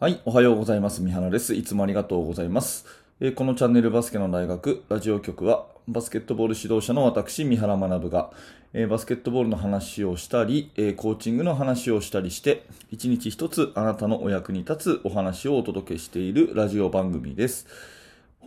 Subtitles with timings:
[0.00, 1.02] はい、おはようございます。
[1.02, 1.52] 三原です。
[1.52, 2.86] いつもありがとうございます。
[3.20, 8.30] えーこのチャンネルバスケの大学ラジオ局は、バスケットボール指導者の私、三原学が、
[8.72, 17.66] えーバスケットボールの話をしたり、えーコーチングの話をしたりして、一日一つあなたのお役に立つお話をお届けしているラジオ番組です。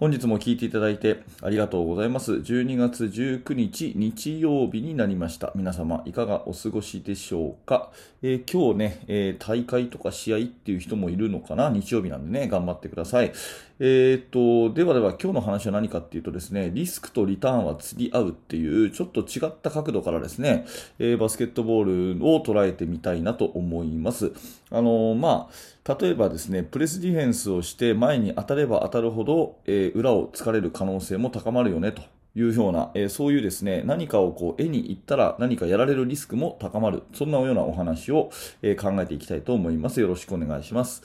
[0.03, 2.33] 本日も聞いていただいてありがとうございます。
[2.33, 5.53] 12月19日日曜日になりました。
[5.55, 7.89] 皆様いかがお過ごしでしょうか、
[8.21, 11.69] えー今日ね、えー大会とか試合っていう人もいるのかな？
[11.69, 13.31] 日曜日なんでね、頑張ってください。
[13.79, 14.25] えーっ
[14.69, 20.65] と、ではでは今日の話は何かっていうとですね、リスクとリターンは釣り合うっていうちょっと違った角度からですね、
[20.99, 24.33] えバスケットボールを捉えてみたいなと思います。
[24.69, 25.53] あのまあ、
[25.85, 32.01] 例えばですね、プレスディフェンスをして前に当たれば当たるほど、えー裏を突かれる可能性も高まるよねと。
[32.35, 37.03] いうような、えーそういうですね、何かをこう、絵に行ったら何かやられるリスクも高まる。
[37.13, 39.99] そんなようなお話を、えー考えていきたいと思います。
[39.99, 41.03] よろしくお願いします。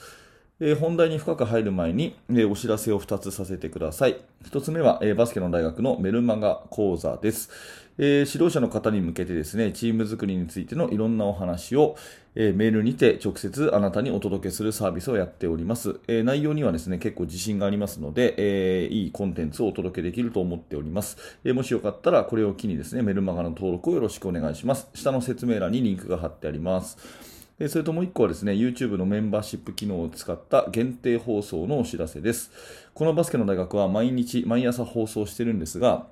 [0.61, 4.17] え本題に深く入る前に、えお知らせを2つさせてください。
[4.43, 7.49] 1つ目は、えバスケの大学のメルマガ講座です。
[7.97, 11.95] え指導者の方に向けてですね、チーム作りについてのいろんなお話を、
[12.35, 16.01] えメールにて直接あなたにお届けするサービスをやっております。
[16.09, 21.39] え内容にはですね、結構自信がありますので、えいいコンテンツをお届けできると思っております。
[21.45, 24.89] えもしよかったらこれを機にですね、メルマガの登録をよろしくお願いします。
[24.93, 27.28] 下の説明欄にリンクが貼ってあります。
[27.59, 32.51] えそれともう一個はですね、YouTube のメンバーシップ機能を使った限定放送のお知らせです。
[32.93, 36.07] このバスケの大学は毎日、毎朝放送してるんですが、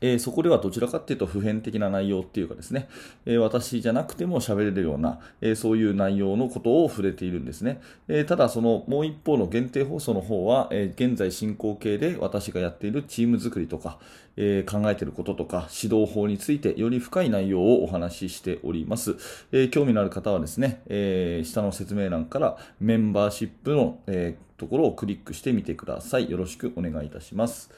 [0.00, 2.88] えーそこではどちらかっていうと普遍的な内容っていうかですね、
[3.26, 7.80] えー私じゃなくても喋れるような、えーそういう内容のことを触れているんですね。
[8.08, 13.98] えーただそのもう一方の限定放送の方は、えー現在進行形で私がやっているチーム作りとか、
[14.36, 19.16] えー考えていることとか指導法についてより深い内容をお話ししております。
[19.52, 26.30] えー興味のある方はですね、えー下の説明欄からメンバーシップの、えーところをクリックしてみてください。
[26.30, 27.70] よろしくお願いいたします。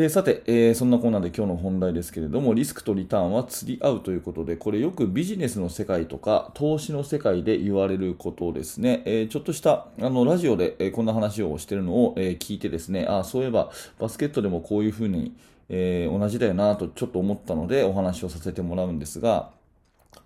[0.00, 9.02] えーさて、えーそんなコーナーで今日の本題ですけれども、リスクとリターンは釣り合うということで、これよくビジネスの世界とか投資の世界で言われることですね。
[9.06, 15.34] えーちょっとしたあのラジオで、えこんな話をしてるのを、え聞いてですね、あそういえばバスケットでもこういうふうに、
[15.68, 19.50] え同じだよなとちょっと思ったのでお話をさせてもらうんですが、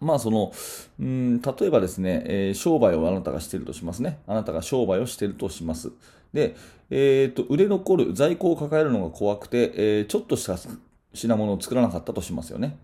[0.03, 0.53] まあその、
[1.01, 4.19] うん、例えばですね、えー商売をあなたがしているとしますね。
[4.27, 5.93] あなたが商売をしているとします。
[6.33, 6.57] で、
[6.91, 10.57] えーと、売れ残る在庫を抱えるのが怖くて、えーちょっとした
[11.15, 12.77] 品物を作らなかったとしますよね。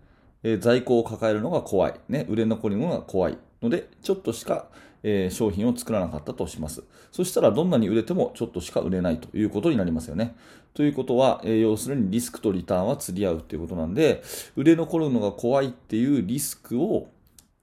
[0.43, 1.93] え在庫を抱えるのが怖い。
[2.07, 3.37] ね、売れ残りのが怖い。
[3.61, 4.67] ので、ちょっとしか、
[5.03, 6.83] えー商品を作らなかったとします。
[7.11, 10.35] そしたらどんなに売れてもちょっとしか売れないということになりますよね。
[10.73, 14.23] ということは、えー要するにリスクとリターンは釣り合うということなんで、
[14.55, 17.09] 売れ残るのが怖いっていうリスクを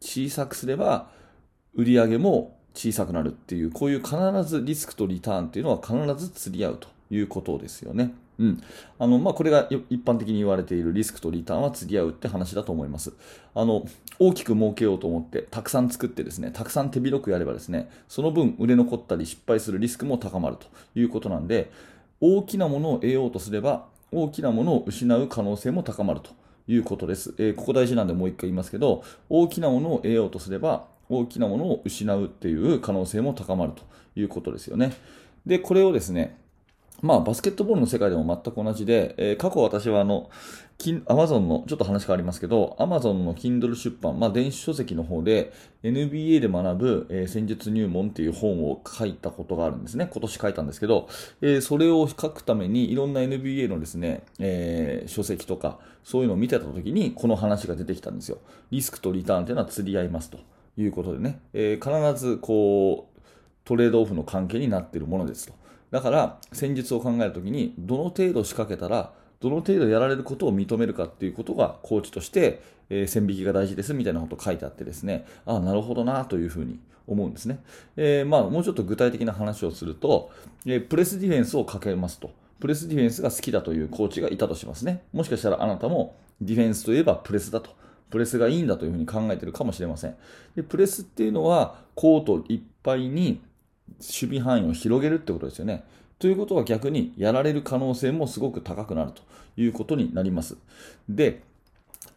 [0.01, 1.11] 小さくすれば、
[1.75, 8.13] 売り上げも小さくなるっていう、こういう必ずリスクとリターンっていうのは必ず釣り合うということですよね。
[8.39, 8.63] うん。
[8.99, 13.15] あの、まあ、これが一般的に言われているリスクとリターンは釣り合うって話だと思います。
[13.55, 13.87] あの、
[14.19, 21.71] 大きく儲けようと思って、たくさん作ってですね、たくさん手広くやればですね、その分売れ残ったり失敗するリスクも高まるということなんで、
[22.21, 26.31] 大きなものを得ようとすれば、大きなものを失う可能性も高まると
[26.69, 27.35] いうことです。
[27.39, 33.83] えーここ大事なんでもう一回言いますけど、大きなものを得ようとすれば、大きなものを失うっていう可能性も高まると
[34.19, 34.93] いうことですよね。
[35.45, 36.39] で、これをですね、
[37.03, 40.31] まあ、バスケットボールの世界でも全く同じで、えー過去私はあの、
[41.07, 45.53] アマゾンの、ちょっと話変わりますけど、アマゾンの Kindle 出版、まあ、電子書籍の方で、
[45.83, 50.09] NBA で学ぶ、えー戦術入門っていう本を書いたことがあるんですね。
[50.11, 51.09] 今年書いたんですけど、
[51.43, 58.39] えーそれを書くために、いろんな NBA のですね、え書籍とか、そういうのを見てた時に、この話が出てきたんですよ。
[58.71, 60.39] リスクとリターンっていうのは釣り合いますと
[60.77, 63.21] いうことでね、えー必ずこう、
[63.65, 65.55] トレードオフの関係になっているものですと。
[65.91, 77.61] だから、戦術を考えるときに、どの程度仕掛けたら、どの程度やられることを認めるかっていうことが、コーチとして、えー線引きが大事ですみたいなこと書いてあってですね、ああ、なるほどなというふうに思うんですね。
[77.97, 80.31] えーまあ、もうちょっと具体的な話をすると、
[80.67, 82.31] えープレスディフェンスをかけますと。
[82.61, 85.03] プレスディフェンスが好きだというコーチがいたとしますね。
[85.13, 87.71] もしかしたらあなたもディフェンスといえばプレスだと。
[88.11, 90.17] プレスがいいんだというふうに考えているかもしれません。
[90.55, 93.41] でプレスっていうのは、コートいっぱいに
[93.99, 95.85] 守備範囲を広げるってことですよね。
[96.19, 99.23] ということは逆にやられる可能性もすごく高くなると
[99.57, 100.57] いうことになります。
[101.09, 101.43] で、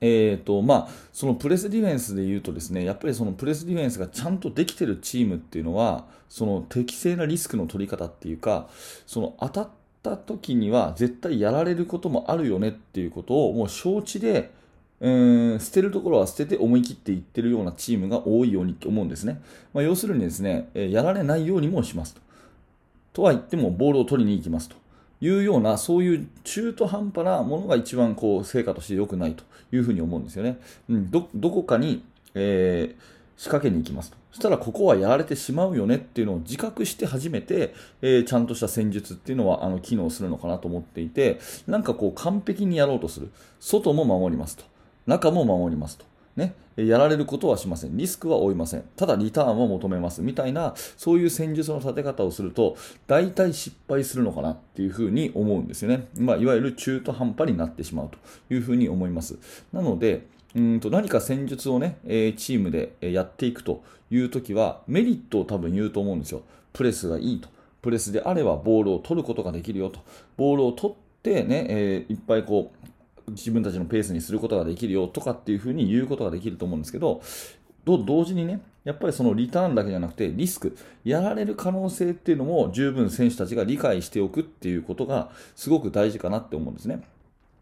[0.02, 8.70] えーとまあ、そのプレスディフェンスで言うとですね、やっぱりそのプレスディフェンスがちゃんとできてるチームっていうのは、その適正なリスクの取り方っていうか、
[9.06, 9.70] その当たっ
[10.02, 14.52] た時には絶対やられることもあるよねっていうことをもう承知で
[15.02, 15.10] う
[15.56, 19.42] ん捨てるところは捨てて思い切っていってるようなチームが多いように思うんですね。
[19.74, 22.22] まあ、要するにですね、えやられないようにもしますと。
[23.14, 24.76] とは言ってもボールを取りに行きますと
[25.22, 30.60] いうような、そういう中途半端なものが一番こう成果として良くないというふうに思うんですよね。
[30.90, 32.04] うん、どこかに、
[32.36, 34.18] えー仕掛けに行きますと。
[34.32, 43.32] そしたらここはやられてしまうよねっていうのを自覚して初めて、えー、ちゃんとした戦術っていうのはあの機能するのかなと思っていて、なんかこう完璧にやろうとする。
[43.62, 44.66] 外も守りますと。
[45.10, 46.06] 中も守りますと。
[46.36, 47.98] ね、やられることはしません。
[47.98, 48.84] リスクは負いません。
[48.96, 50.22] ただリターンを求めます。
[50.22, 52.78] みたいな、そういう戦術の立て方をすると、
[53.08, 56.08] 大体失敗するのかなっていうふうに思うんですよね。
[56.18, 58.18] まあ、いわゆる中途半端になってしまうと
[58.54, 59.38] いうふうに思います。
[59.74, 66.42] なので、うんと何か戦術をね、えチームでやっていくというときは、メリットを多分言うと思うんですよ。
[66.74, 67.50] プレスがいいと。
[67.82, 70.00] プレスであればボールを取ることができるよと。
[70.38, 72.89] ボールを取ってね、え、いっぱいこう、
[73.30, 77.22] 自分たちのペースにすることができるよとかっていうふうに言うことができると思うんですけど、
[77.86, 87.02] と同時にね、やっぱりそのリターンだけじゃなくてリスク、やられる可能性っていうのも十分選手たちが理解しておくっていうことがすごく大事かなって思うんですね。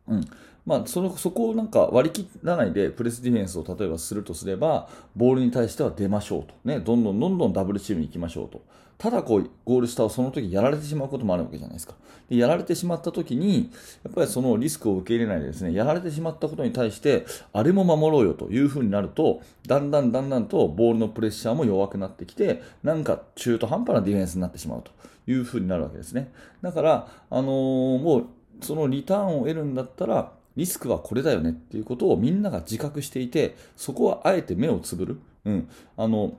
[0.08, 0.26] うん。
[0.66, 6.54] まあ、そのそこをなんか割り切らないでプレスディフェンスを例えばするとすれば、ボールに対しては出ましょうと。
[6.66, 8.62] ね、どんどんどんどんダブルチームに行きましょうと。
[8.98, 11.94] ただこう、ゴール下をその時やられてしまうこともあるわけじゃないですか。
[12.30, 13.72] でやられてしまった時に、
[14.04, 24.92] やっぱりそのリスクを受け入れないでですね、やられてしまったことに対して、あれも守ろうよという風になると、だんだんだんだんとボールのプレッシャーも弱くなってきて、なんか中途半端なディフェンスになってしまうと
[25.32, 26.32] いう風になるわけですね。
[26.62, 28.26] だから、あのー、もう、
[28.62, 35.20] そのリターンを得るんだったら、リスクはこれだよねっていうことをみんなが自覚していて、そこはあえて目をつぶる。
[35.46, 35.70] うん。
[35.96, 36.38] あの、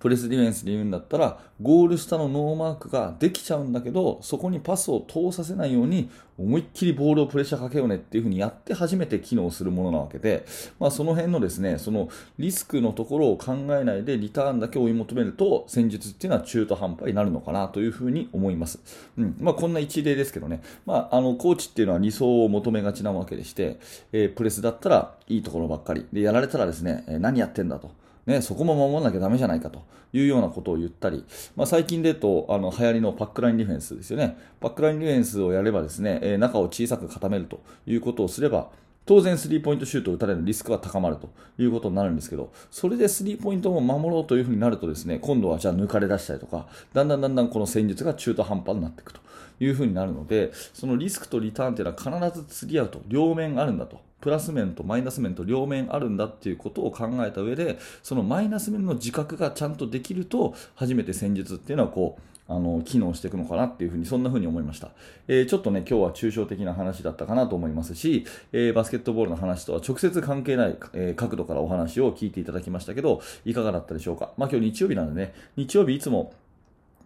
[0.00, 10.46] プレスディフェンスで言うんだったら、ゴール下のノーマークができちゃうんだけど、そこにパスを通させないように、思いっきりボールをプレッシャーかけようねっていう風にやって初めて機能するものなわけで、
[10.78, 12.08] まあその辺のですね、その
[12.38, 18.78] リスクのところを考えないでリターンだけ追い求めると、戦術っていうのは中途半端になるのかなという風に思います。
[19.18, 19.36] うん。
[19.38, 23.78] まあこんな一例ですけどね、まああの、コーチっていうのは理想を求めがちなわけでして、
[24.12, 26.06] えー、プレスだったらいいところばっかり。
[26.10, 27.99] で、やられたらですね、え、何やってんだと。
[28.26, 29.82] ね、そこも守らなきゃダメじゃないかと
[30.12, 31.24] いうようなことを言ったり、
[31.56, 34.36] まあ、最近でとあの流行りのパックラインディフェンスですよね。
[34.60, 38.70] パックラインディフェンスをやればですね、えー、中を小さく固めるということをすれば、
[39.06, 49.20] 当然スリーポイントシュートを打たれるリスクは高まるということになるんですけど、それでスリーポイントを守ろうというふうになるとですね、今度はじゃあ抜かれ出したりとか、だんだんだんだんこの戦術が中途半端になっていくと
[49.58, 54.00] いうふうになるので、そのリスクとリターンというのは必ず釣り合うと、両面あるんだと。
[54.20, 62.22] プラス面とマイナス面と両面あるんだっていうことを考えた上で、そのマイナス面の自覚がちゃんとできると、初めて戦術っていうのはこう、
[62.52, 64.90] あの、機能していくのかなっていうふうに、そんなふうに思いました。
[65.28, 74.32] えー、ちょっとね、今日は抽象的な話だったかなと思いますし、えー、バスケットボールの話とは直接関係ない、えー、角度からお話を聞いていただきましたけど、いかがだったでしょうか？
[74.36, 76.34] まあ今日日曜日なんでね、日曜日いつも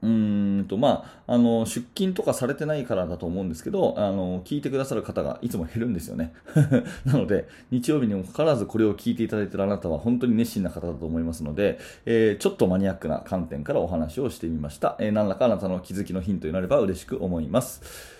[0.04, 6.34] うんとまあ、あの出勤とかされてないからだと思うんですけどあの聞いてくださる方がいつも減るんですよね。
[7.06, 18.13] なので日曜日にもかかわらずこれを聞いていただいているあなたは本当に熱心な方だと思いますので、えー、ちょっとマニアックな観点からお話をしてみました、えー、何らかあなたの気づきのヒントになれば嬉しく思います。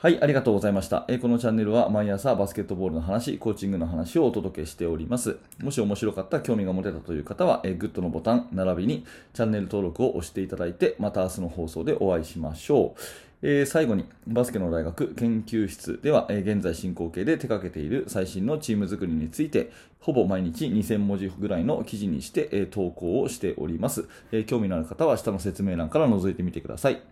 [0.00, 1.04] はい、ありがとうございました。
[1.08, 5.38] えこのチャンネルは毎朝バスケットボールの話、コーチングの話をお届けしております。
[5.60, 9.04] もし面白かった、興味が持てたという方は、えグッドのボタン、並びに
[9.34, 13.00] チャンネル登録を押していただいて、また明日の放送でお会いしましょう。
[13.42, 27.02] えー、最後に、バスケの大学研究室では、え、現在進行形で手掛けている最新のチーム作りについて、ほぼ毎日2000文字ぐらいの記事にして、え、投稿をしております、え興味のある方は下の説明欄から覗いてみてください。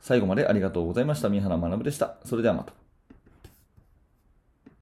[0.00, 1.28] 最後までありがとうございました。
[1.28, 2.16] 三原学でした。
[2.24, 2.87] それではまた。